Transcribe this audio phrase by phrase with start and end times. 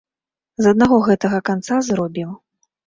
[0.63, 2.29] З аднаго гэтага канца зробім.